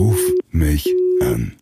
[0.00, 0.18] Ruf
[0.50, 0.88] mich
[1.20, 1.52] an.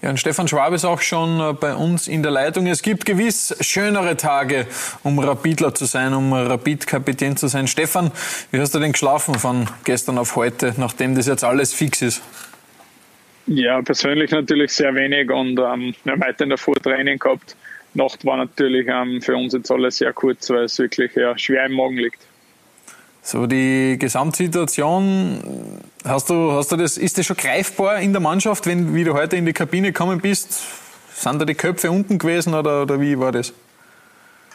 [0.00, 2.66] Ja, und Stefan Schwab ist auch schon äh, bei uns in der Leitung.
[2.66, 4.66] Es gibt gewiss schönere Tage,
[5.02, 7.66] um Rapidler zu sein, um Rapid-Kapitän zu sein.
[7.66, 8.12] Stefan,
[8.50, 12.22] wie hast du denn geschlafen von gestern auf heute, nachdem das jetzt alles fix ist?
[13.46, 17.56] Ja, persönlich natürlich sehr wenig und ähm, wir haben heute in der Früh Training gehabt.
[17.92, 21.66] Nacht war natürlich ähm, für uns jetzt alles sehr kurz, weil es wirklich ja, schwer
[21.66, 22.22] im Magen liegt.
[23.20, 28.66] So die Gesamtsituation, hast du, hast du das, ist das schon greifbar in der Mannschaft,
[28.66, 30.62] wenn wie du heute in die Kabine gekommen bist?
[31.14, 33.52] Sind da die Köpfe unten gewesen oder, oder wie war das?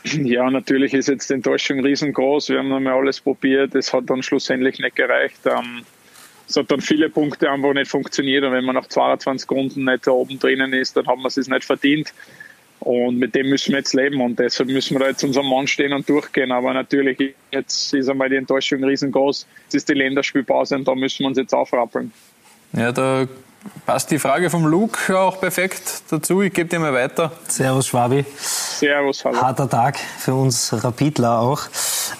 [0.03, 2.49] Ja, natürlich ist jetzt die Enttäuschung riesengroß.
[2.49, 3.73] Wir haben nochmal alles probiert.
[3.75, 5.39] Es hat dann schlussendlich nicht gereicht.
[5.45, 5.83] Ähm,
[6.47, 8.43] es hat dann viele Punkte einfach nicht funktioniert.
[8.43, 11.37] Und wenn man nach 22 Runden nicht da oben drinnen ist, dann haben wir es
[11.37, 12.13] nicht verdient.
[12.83, 15.67] Und mit dem müssen wir jetzt leben und deshalb müssen wir da jetzt unserem Mann
[15.67, 16.51] stehen und durchgehen.
[16.51, 19.47] Aber natürlich, jetzt ist einmal die Enttäuschung riesengroß.
[19.69, 22.11] Es ist die Länderspielpause und da müssen wir uns jetzt aufrappeln.
[22.73, 23.25] Ja, da
[23.85, 26.41] passt die Frage vom Luke auch perfekt dazu.
[26.41, 27.31] Ich gebe dir mal weiter.
[27.47, 28.25] Servus, Schwabi.
[28.37, 29.41] Servus, hallo.
[29.41, 31.61] Harter Tag für uns Rapidler auch.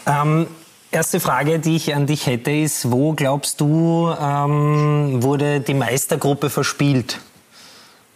[0.08, 0.48] Ähm,
[0.92, 6.50] erste Frage, die ich an dich hätte, ist, wo glaubst du, ähm, wurde die Meistergruppe
[6.50, 7.20] verspielt?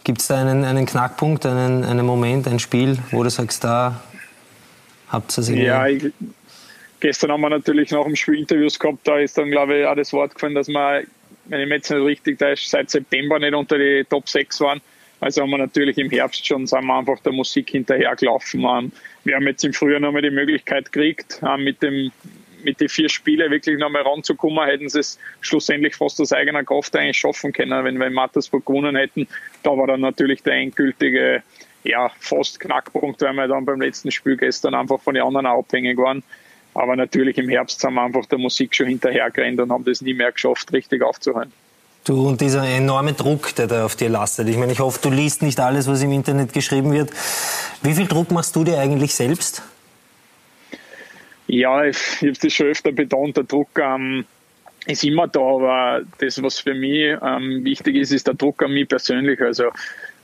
[0.08, 4.00] Gibt es da einen, einen Knackpunkt, einen, einen Moment, ein Spiel, wo du sagst, da
[5.10, 5.66] habt ihr es irgendwie?
[5.66, 6.02] Ja, ich,
[6.98, 9.96] gestern haben wir natürlich nach dem Spiel Interviews gehabt, da ist dann, glaube ich, auch
[9.96, 11.02] das Wort gefallen, dass wir,
[11.44, 14.62] wenn ich mir jetzt nicht richtig da ist, seit September nicht unter die Top 6
[14.62, 14.80] waren.
[15.20, 18.62] Also haben wir natürlich im Herbst schon, sind wir einfach der Musik hinterhergelaufen.
[19.24, 22.10] Wir haben jetzt im Frühjahr nochmal die Möglichkeit gekriegt, mit dem
[22.64, 26.94] mit den vier Spielen wirklich nochmal ranzukommen, hätten sie es schlussendlich fast aus eigener Kraft
[26.96, 29.26] eigentlich schaffen können, wenn wir in Mattersburg gewonnen hätten.
[29.62, 31.42] Da war dann natürlich der endgültige,
[31.84, 35.96] ja, fast Knackpunkt, weil wir dann beim letzten Spiel gestern einfach von den anderen abhängig
[35.98, 36.22] waren.
[36.74, 40.14] Aber natürlich im Herbst haben wir einfach der Musik schon hinterhergerannt und haben das nie
[40.14, 41.52] mehr geschafft, richtig aufzuhören.
[42.04, 44.48] Du und dieser enorme Druck, der da auf dir lastet.
[44.48, 47.10] Ich meine, ich hoffe, du liest nicht alles, was im Internet geschrieben wird.
[47.82, 49.62] Wie viel Druck machst du dir eigentlich selbst?
[51.48, 54.24] Ja, ich, ich habe das schon öfter betont, der Druck ähm,
[54.86, 58.72] ist immer da, aber das, was für mich ähm, wichtig ist, ist der Druck an
[58.72, 59.40] mich persönlich.
[59.40, 59.70] Also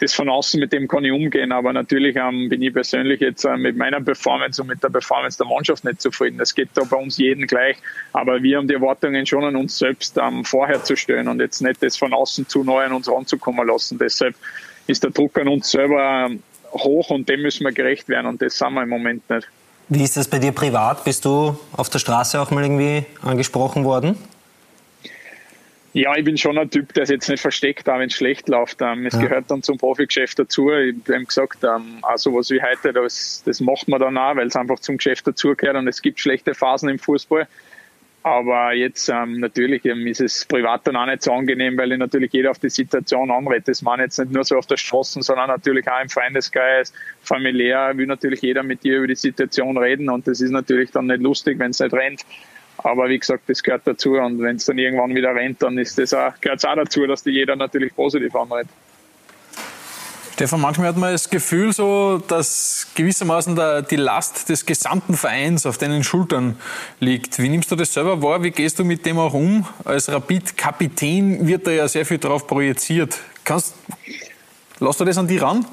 [0.00, 3.44] das von außen, mit dem kann ich umgehen, aber natürlich ähm, bin ich persönlich jetzt
[3.44, 6.38] äh, mit meiner Performance und mit der Performance der Mannschaft nicht zufrieden.
[6.38, 7.76] Das geht da bei uns jeden gleich,
[8.12, 11.62] aber wir haben die Erwartungen schon an uns selbst ähm, vorher zu stellen und jetzt
[11.62, 13.98] nicht das von außen zu neu an uns ranzukommen lassen.
[13.98, 14.34] Deshalb
[14.86, 16.42] ist der Druck an uns selber ähm,
[16.72, 19.48] hoch und dem müssen wir gerecht werden und das sind wir im Moment nicht.
[19.88, 21.04] Wie ist das bei dir privat?
[21.04, 24.16] Bist du auf der Straße auch mal irgendwie angesprochen worden?
[25.92, 28.48] Ja, ich bin schon ein Typ, der es jetzt nicht versteckt, auch wenn es schlecht
[28.48, 28.82] läuft.
[28.82, 29.20] Ähm, es ja.
[29.20, 30.72] gehört dann zum Profigeschäft dazu.
[30.72, 34.48] Ich habe gesagt, ähm, auch sowas wie heute, das, das macht man dann auch, weil
[34.48, 37.46] es einfach zum Geschäft dazugehört und es gibt schlechte Phasen im Fußball.
[38.26, 41.98] Aber jetzt ähm, natürlich ähm, ist es privat dann auch nicht so angenehm, weil ich
[41.98, 43.68] natürlich jeder auf die Situation anredet.
[43.68, 47.92] Das meine jetzt nicht nur so auf der Straße, sondern natürlich auch im Freundeskreis, familiär
[47.94, 51.20] will natürlich jeder mit dir über die Situation reden und das ist natürlich dann nicht
[51.20, 52.22] lustig, wenn es nicht rennt.
[52.78, 55.98] Aber wie gesagt, das gehört dazu und wenn es dann irgendwann wieder rennt, dann ist
[55.98, 58.70] das auch, gehört es auch dazu, dass die jeder natürlich positiv anredet.
[60.34, 65.64] Stefan, manchmal hat man das Gefühl so, dass gewissermaßen der, die Last des gesamten Vereins
[65.64, 66.58] auf deinen Schultern
[66.98, 67.38] liegt.
[67.38, 68.42] Wie nimmst du das selber wahr?
[68.42, 69.64] Wie gehst du mit dem auch um?
[69.84, 73.16] Als Rapid-Kapitän wird da ja sehr viel drauf projiziert.
[73.44, 73.74] Kannst,
[74.80, 75.64] lass du das an die ran?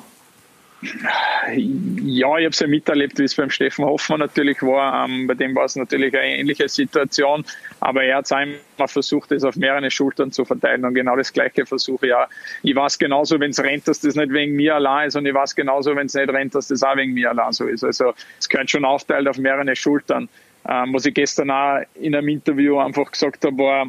[0.81, 5.05] Ja, ich habe es ja miterlebt, wie es beim Steffen Hoffmann natürlich war.
[5.05, 7.45] Ähm, bei dem war es natürlich eine ähnliche Situation,
[7.79, 11.67] aber er hat einmal versucht, es auf mehrere Schultern zu verteilen und genau das Gleiche
[11.67, 12.27] versuche ich auch.
[12.63, 15.33] Ich weiß genauso, wenn es rennt, dass das nicht wegen mir allein ist und ich
[15.33, 17.83] weiß genauso, wenn es nicht rennt, dass das auch wegen mir allein so ist.
[17.83, 20.29] Also es gehört schon aufteilt auf mehrere Schultern.
[20.67, 23.87] Ähm, was ich gestern auch in einem Interview einfach gesagt habe, war,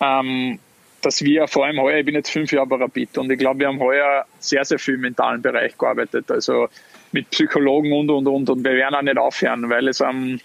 [0.00, 0.58] ähm,
[1.04, 3.60] dass wir vor allem heuer, ich bin jetzt fünf Jahre bei Rapid und ich glaube,
[3.60, 6.30] wir haben heuer sehr, sehr viel im mentalen Bereich gearbeitet.
[6.30, 6.68] Also
[7.12, 8.50] mit Psychologen und, und, und.
[8.50, 10.40] Und wir werden auch nicht aufhören, weil es ähm,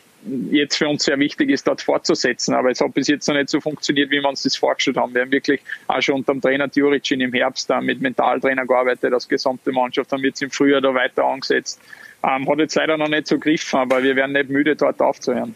[0.51, 2.53] jetzt für uns sehr wichtig ist, dort fortzusetzen.
[2.53, 5.13] Aber es hat bis jetzt noch nicht so funktioniert, wie wir uns das vorgestellt haben.
[5.13, 9.13] Wir haben wirklich auch schon unter dem Trainer Djuricin im Herbst da mit Mentaltrainer gearbeitet,
[9.13, 11.81] als gesamte Mannschaft, haben wir jetzt im Frühjahr da weiter angesetzt.
[12.23, 15.55] Ähm, hat jetzt leider noch nicht so gegriffen, aber wir werden nicht müde, dort aufzuhören.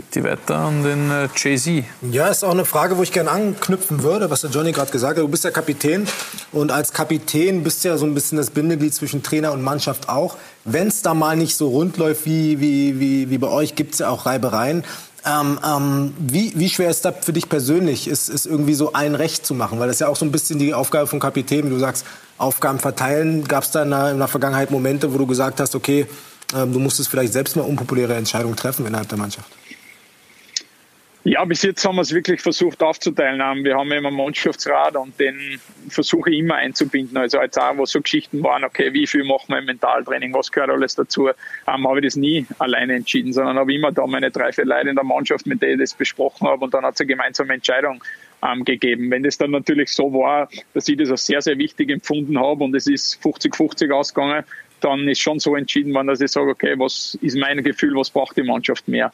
[0.00, 1.84] Gibt die weiter an den äh, Jay-Z.
[2.10, 5.18] Ja, ist auch eine Frage, wo ich gerne anknüpfen würde, was der Johnny gerade gesagt
[5.18, 5.22] hat.
[5.22, 6.08] Du bist ja Kapitän
[6.52, 10.08] und als Kapitän bist du ja so ein bisschen das Bindeglied zwischen Trainer und Mannschaft
[10.08, 10.38] auch.
[10.64, 13.92] Wenn es da mal nicht so rund läuft wie, wie, wie, wie bei euch, gibt
[13.92, 14.84] es ja auch Reibereien.
[15.26, 19.14] Ähm, ähm, wie, wie schwer ist das für dich persönlich, ist, ist irgendwie so ein
[19.14, 19.80] Recht zu machen?
[19.80, 22.06] Weil das ist ja auch so ein bisschen die Aufgabe von Kapitän, wie du sagst,
[22.38, 23.46] Aufgaben verteilen.
[23.46, 26.06] Gab es da in der, in der, Vergangenheit Momente, wo du gesagt hast, okay,
[26.56, 29.50] ähm, du musstest vielleicht selbst mal unpopuläre Entscheidungen treffen innerhalb der Mannschaft?
[31.22, 33.42] Ja, bis jetzt haben wir es wirklich versucht aufzuteilen.
[33.44, 37.18] Ähm, wir haben immer einen Mannschaftsrat und den versuche ich immer einzubinden.
[37.18, 40.50] Also jetzt auch, wo so Geschichten waren, okay, wie viel machen wir im Mentaltraining, was
[40.50, 44.30] gehört alles dazu, ähm, habe ich das nie alleine entschieden, sondern habe immer da meine
[44.30, 46.94] drei, vier Leute in der Mannschaft, mit denen ich das besprochen habe und dann hat
[46.94, 48.02] es eine gemeinsame Entscheidung
[48.42, 49.10] ähm, gegeben.
[49.10, 52.64] Wenn das dann natürlich so war, dass ich das als sehr, sehr wichtig empfunden habe
[52.64, 54.42] und es ist 50-50 ausgegangen,
[54.80, 58.08] dann ist schon so entschieden worden, dass ich sage, okay, was ist mein Gefühl, was
[58.08, 59.12] braucht die Mannschaft mehr?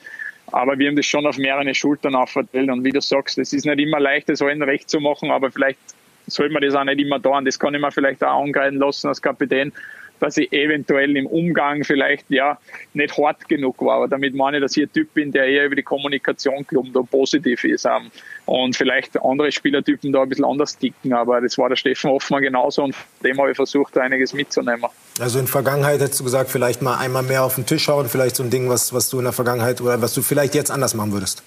[0.52, 2.70] Aber wir haben das schon auf mehrere Schultern aufverteilt.
[2.70, 5.50] Und wie du sagst, es ist nicht immer leicht, das allen recht zu machen, aber
[5.50, 5.78] vielleicht
[6.26, 7.44] soll man das auch nicht immer tun.
[7.44, 9.72] Das kann ich mir vielleicht auch angreifen lassen als Kapitän,
[10.20, 12.58] dass ich eventuell im Umgang vielleicht ja
[12.94, 13.96] nicht hart genug war.
[13.96, 16.94] Aber damit meine ich, dass ich ein Typ bin, der eher über die Kommunikation glaubt
[16.94, 17.84] und positiv ist.
[17.84, 18.10] Ähm,
[18.46, 21.12] und vielleicht andere Spielertypen da ein bisschen anders ticken.
[21.12, 24.84] Aber das war der Steffen Hoffmann genauso und dem habe ich versucht, einiges mitzunehmen.
[25.20, 28.36] Also in Vergangenheit hättest du gesagt, vielleicht mal einmal mehr auf den Tisch hauen, vielleicht
[28.36, 30.94] so ein Ding, was, was du in der Vergangenheit oder was du vielleicht jetzt anders
[30.94, 31.42] machen würdest.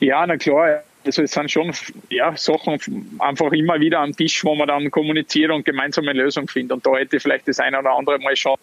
[0.00, 0.82] Ja, na klar.
[1.08, 1.72] Also es sind schon
[2.10, 6.46] ja, Sachen einfach immer wieder am Tisch, wo man dann kommuniziert und gemeinsam eine Lösung
[6.48, 6.72] findet.
[6.72, 8.56] Und da hätte vielleicht das eine oder andere mal schon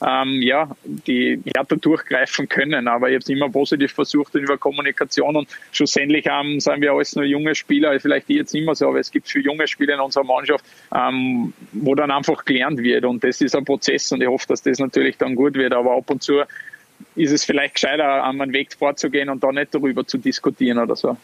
[0.00, 2.88] ähm, ja, die härter durchgreifen können.
[2.88, 7.14] Aber ich habe es immer positiv versucht über Kommunikation und schlussendlich ähm, sind wir alles
[7.14, 10.24] nur junge Spieler, vielleicht jetzt immer so, aber es gibt viele junge Spieler in unserer
[10.24, 10.64] Mannschaft,
[10.94, 14.62] ähm, wo dann einfach gelernt wird und das ist ein Prozess und ich hoffe, dass
[14.62, 16.42] das natürlich dann gut wird, aber ab und zu
[17.14, 21.18] ist es vielleicht gescheiter, einen Weg vorzugehen und da nicht darüber zu diskutieren oder so.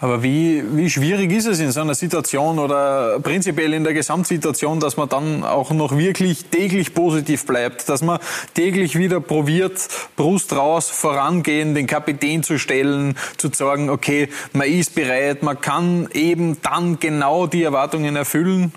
[0.00, 4.78] Aber wie, wie schwierig ist es in so einer Situation oder prinzipiell in der Gesamtsituation,
[4.78, 8.20] dass man dann auch noch wirklich täglich positiv bleibt, dass man
[8.54, 14.94] täglich wieder probiert, Brust raus, vorangehen, den Kapitän zu stellen, zu sagen, okay, man ist
[14.94, 18.72] bereit, man kann eben dann genau die Erwartungen erfüllen.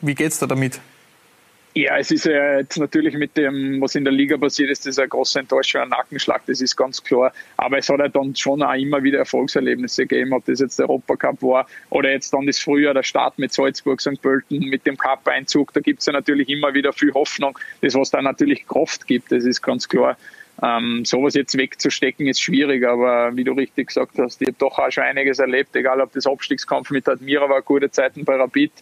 [0.00, 0.80] Wie geht's da damit?
[1.74, 4.94] Ja, es ist ja jetzt natürlich mit dem, was in der Liga passiert ist, das
[4.94, 7.32] ist eine große Enttäuschung, ein Nackenschlag, das ist ganz klar.
[7.56, 10.88] Aber es hat ja dann schon auch immer wieder Erfolgserlebnisse gegeben, ob das jetzt der
[10.88, 14.20] Europacup war oder jetzt dann das Frühjahr, der Start mit Salzburg, St.
[14.20, 15.72] Pölten, mit dem Cup-Einzug.
[15.72, 19.30] Da gibt es ja natürlich immer wieder viel Hoffnung, das was da natürlich Kraft gibt,
[19.30, 20.16] das ist ganz klar.
[20.60, 24.78] Ähm, sowas jetzt wegzustecken ist schwierig, aber wie du richtig gesagt hast, ich habe doch
[24.78, 28.72] auch schon einiges erlebt, egal ob das Abstiegskampf mit Admira war, gute Zeiten bei Rapid,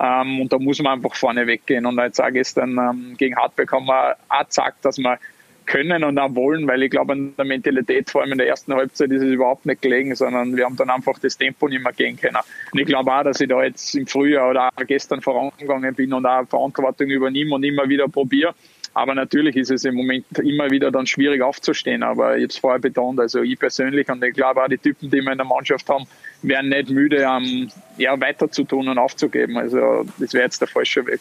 [0.00, 1.86] ähm, und da muss man einfach vorne weggehen.
[1.86, 5.18] Und jetzt auch gestern ähm, gegen Hartberg haben wir auch gesagt, dass wir
[5.66, 8.72] können und auch wollen, weil ich glaube, an der Mentalität, vor allem in der ersten
[8.72, 11.92] Halbzeit, ist es überhaupt nicht gelegen, sondern wir haben dann einfach das Tempo nicht mehr
[11.92, 12.38] gehen können.
[12.72, 16.12] Und ich glaube auch, dass ich da jetzt im Frühjahr oder auch gestern vorangegangen bin
[16.12, 18.54] und auch Verantwortung übernehme und immer wieder probiere.
[18.96, 22.02] Aber natürlich ist es im Moment immer wieder dann schwierig aufzustehen.
[22.02, 25.32] Aber jetzt vorher betont, also ich persönlich und ich glaube auch die Typen, die wir
[25.32, 26.06] in der Mannschaft haben,
[26.40, 29.58] wären nicht müde, ähm, ja, weiter zu tun und aufzugeben.
[29.58, 31.20] Also das wäre jetzt der falsche Weg.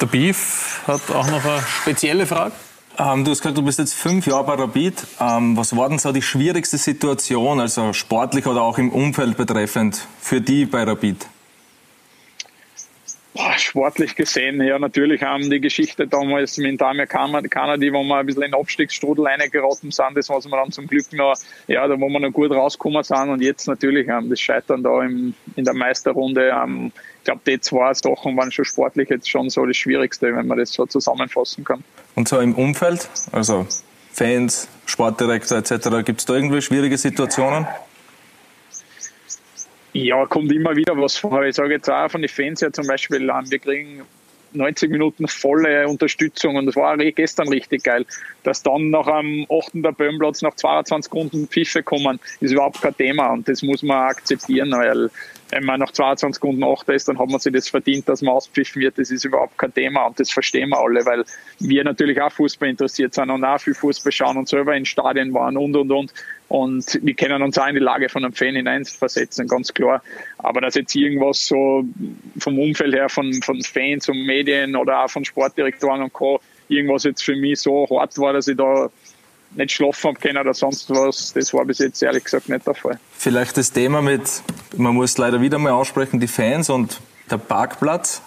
[0.00, 2.50] Der Beef hat auch noch eine spezielle Frage.
[2.98, 4.94] Ähm, du hast gesagt, du bist jetzt fünf Jahre bei Rapid.
[5.20, 10.04] Ähm, was war denn so die schwierigste Situation, also sportlich oder auch im Umfeld betreffend,
[10.20, 11.24] für die bei Rapid?
[13.34, 18.26] Boah, sportlich gesehen, ja, natürlich haben die Geschichte damals mit Damir Kanadi, wo wir ein
[18.26, 21.34] bisschen in den Abstiegsstrudel reingeraten sind, das was wir dann zum Glück noch,
[21.66, 25.02] ja, da wo wir noch gut rausgekommen sind und jetzt natürlich ähm, das Scheitern da
[25.02, 29.50] im, in der Meisterrunde, ähm, ich glaube, die zwei Sachen waren schon sportlich jetzt schon
[29.50, 31.82] so das Schwierigste, wenn man das so zusammenfassen kann.
[32.14, 33.66] Und so im Umfeld, also
[34.12, 37.64] Fans, Sportdirektor etc., gibt es da irgendwie schwierige Situationen?
[37.64, 37.80] Ja,
[40.28, 41.44] kommt immer wieder was vor.
[41.44, 44.02] Ich sage jetzt auch von den Fans her zum Beispiel, wir kriegen
[44.54, 48.06] 90 Minuten volle Unterstützung und das war gestern richtig geil.
[48.42, 49.70] Dass dann nach am 8.
[49.74, 54.08] der Böhmplatz nach 22 Sekunden Pfiffe kommen, ist überhaupt kein Thema und das muss man
[54.08, 55.10] akzeptieren, weil
[55.50, 58.34] wenn man nach 22 Sekunden Achter ist, dann hat man sich das verdient, dass man
[58.34, 58.98] auspfiffen wird.
[58.98, 61.24] Das ist überhaupt kein Thema und das verstehen wir alle, weil
[61.60, 65.32] wir natürlich auch Fußball interessiert sind und auch viel Fußball schauen und selber in Stadien
[65.34, 66.14] waren und und und.
[66.54, 70.00] Und wir können uns auch in die Lage von einem Fan hineinversetzen, ganz klar.
[70.38, 71.84] Aber dass jetzt irgendwas so
[72.38, 76.40] vom Umfeld her von, von Fans und Medien oder auch von Sportdirektoren und Co.
[76.68, 78.88] irgendwas jetzt für mich so hart war, dass ich da
[79.56, 81.32] nicht schlafen habe können oder sonst was.
[81.32, 83.00] Das war bis jetzt ehrlich gesagt nicht der Fall.
[83.18, 84.22] Vielleicht das Thema mit,
[84.76, 87.00] man muss leider wieder mal aussprechen, die Fans und
[87.32, 88.22] der Parkplatz.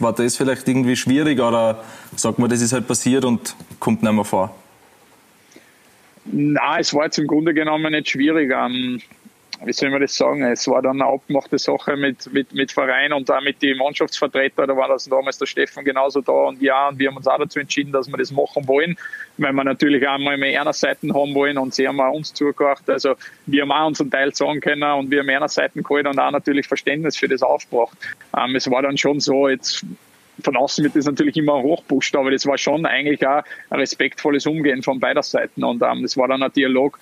[0.00, 1.84] War das vielleicht irgendwie schwierig oder
[2.16, 4.52] sagt man, das ist halt passiert und kommt nicht mehr vor?
[6.32, 8.52] Na, es war jetzt im Grunde genommen nicht schwierig.
[8.52, 9.00] Ähm,
[9.64, 13.12] wie soll man das sagen, es war dann eine abgemachte Sache mit, mit, mit Verein
[13.12, 16.88] und auch mit den Mannschaftsvertretern, da war das damals der Stefan genauso da und ja,
[16.88, 18.96] und wir haben uns auch dazu entschieden, dass wir das machen wollen,
[19.36, 22.32] weil wir natürlich auch mal mehr einer Seiten haben wollen und sie haben auch uns
[22.34, 23.14] zugehört, also
[23.46, 26.30] wir haben auch unseren Teil sagen können und wir haben einer Seiten geholt und auch
[26.30, 27.96] natürlich Verständnis für das aufgebracht.
[28.36, 29.84] Ähm, es war dann schon so, jetzt
[30.42, 34.46] von außen wird das natürlich immer hochpusht, aber das war schon eigentlich auch ein respektvolles
[34.46, 36.98] Umgehen von beider Seiten und ähm, das war dann ein Dialog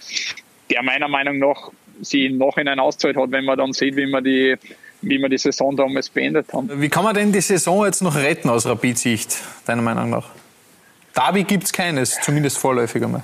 [0.71, 4.23] der meiner Meinung nach sie im Nachhinein auszahlt hat, wenn man dann sieht, wie man
[4.23, 4.57] die
[5.03, 6.69] wie wir die Saison damals beendet haben.
[6.81, 10.31] Wie kann man denn die Saison jetzt noch retten aus Rapid-Sicht, deiner Meinung nach?
[11.15, 13.23] Derby gibt es keines, zumindest vorläufig einmal.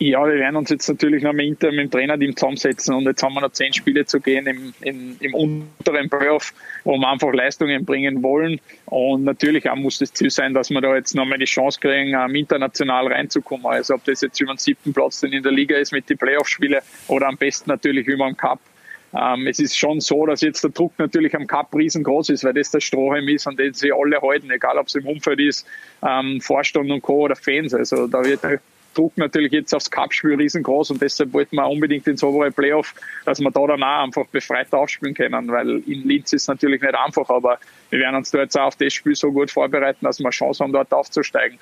[0.00, 3.40] Ja, wir werden uns jetzt natürlich noch mit, dem Trainerteam zusammensetzen und jetzt haben wir
[3.40, 8.20] noch zehn Spiele zu gehen im, im, im unteren Playoff, wo wir einfach Leistungen bringen
[8.22, 8.60] wollen.
[8.86, 12.12] Und natürlich auch muss das Ziel sein, dass wir da jetzt nochmal die Chance kriegen,
[12.34, 13.66] international reinzukommen.
[13.66, 16.80] Also ob das jetzt über den siebten Platz in der Liga ist mit den Playoff-Spielen
[17.06, 18.58] oder am besten natürlich über den Cup.
[19.16, 22.54] Ähm, es ist schon so, dass jetzt der Druck natürlich am Cup riesengroß ist, weil
[22.54, 25.66] das der Strohhalm ist, an den sie alle halten, egal ob es im Umfeld ist,
[26.02, 27.20] ähm, Vorstand und Co.
[27.20, 27.72] oder Fans.
[27.74, 28.42] Also da wird
[28.94, 33.40] Druck natürlich jetzt aufs Cup-Spiel riesengroß und deshalb wollten wir unbedingt ins obere Playoff, dass
[33.40, 37.28] wir da danach einfach befreit aufspielen können, weil in Linz ist es natürlich nicht einfach,
[37.28, 37.58] aber
[37.90, 40.30] wir werden uns da jetzt auch auf das Spiel so gut vorbereiten, dass wir eine
[40.30, 41.58] Chance haben, dort aufzusteigen.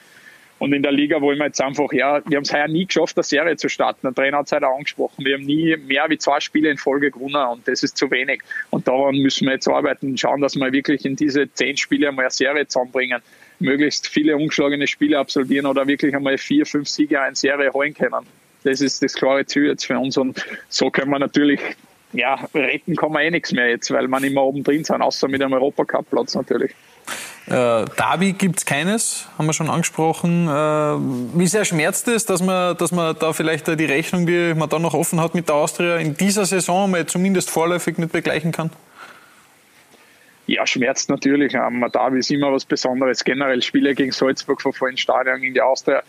[0.63, 3.17] Und in der Liga wollen wir jetzt einfach, ja, wir haben es heuer nie geschafft,
[3.17, 4.03] eine Serie zu starten.
[4.05, 5.25] Der Trainer hat es heute auch angesprochen.
[5.25, 8.43] Wir haben nie mehr wie zwei Spiele in Folge gewonnen und das ist zu wenig.
[8.71, 12.11] Und daran müssen wir jetzt arbeiten und schauen, dass wir wirklich in diese zehn Spiele
[12.11, 13.21] einmal eine Serie zusammenbringen.
[13.63, 18.27] Möglichst viele ungeschlagene Spiele absolvieren oder wirklich einmal vier, fünf Siege in Serie holen können.
[18.65, 21.61] Das ist das klare Ziel jetzt für uns und so können wir natürlich
[22.13, 25.29] ja, retten kann man eh nichts mehr jetzt, weil man immer oben drin sind, außer
[25.29, 26.73] mit einem Europacup-Platz natürlich.
[27.47, 30.47] Äh, Derby gibt es keines, haben wir schon angesprochen.
[30.47, 34.69] Äh, wie sehr schmerzt es, dass man, dass man da vielleicht die Rechnung, die man
[34.69, 38.53] da noch offen hat mit der Austria, in dieser Saison mal zumindest vorläufig nicht begleichen
[38.53, 38.71] kann?
[40.53, 41.55] Ja, schmerzt natürlich.
[41.55, 43.25] Ähm, Derby ist immer was Besonderes.
[43.25, 46.03] Generell Spiele gegen Salzburg vor vollen Stadion in die Austria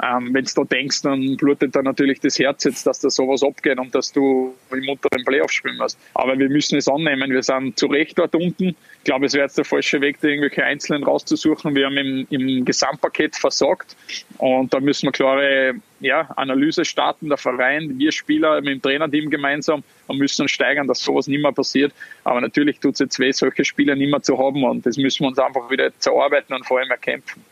[0.00, 3.42] ähm, Wenn du da denkst, dann blutet da natürlich das Herz jetzt, dass da sowas
[3.42, 5.98] abgeht und dass du im unteren Playoff spielen musst.
[6.14, 7.30] Aber wir müssen es annehmen.
[7.30, 8.68] Wir sind zu Recht dort unten.
[8.98, 11.74] Ich glaube, es wäre jetzt der falsche Weg, da irgendwelche Einzelnen rauszusuchen.
[11.74, 13.96] Wir haben im, im Gesamtpaket versorgt
[14.38, 19.30] und da müssen wir klare ja, Analyse starten, der Verein, wir Spieler mit dem Trainerteam
[19.30, 21.92] gemeinsam und müssen uns steigern, dass sowas nicht mehr passiert.
[22.22, 25.24] Aber natürlich tut es jetzt weh, solche Spieler nicht mehr zu haben und das müssen
[25.24, 27.42] wir uns einfach wieder zu arbeiten und vor allem erkämpfen.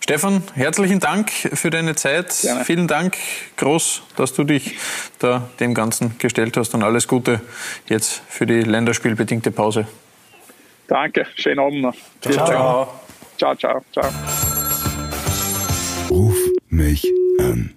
[0.00, 2.32] Stefan, herzlichen Dank für deine Zeit.
[2.42, 2.64] Gerne.
[2.64, 3.16] Vielen Dank,
[3.56, 4.76] groß, dass du dich
[5.18, 7.40] da dem Ganzen gestellt hast und alles Gute
[7.88, 9.88] jetzt für die länderspielbedingte Pause.
[10.86, 11.96] Danke, schönen Abend noch.
[12.20, 13.00] Ciao, ciao.
[13.36, 14.10] Ciao, ciao, ciao.
[16.08, 16.36] Ruf
[16.68, 17.04] mich
[17.40, 17.74] an.